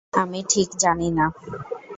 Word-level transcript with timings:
আমি 0.13 0.39
ঠিক 0.49 0.69
জানি 0.79 1.09
না। 1.11 1.25